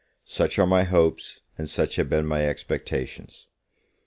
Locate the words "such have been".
1.69-2.25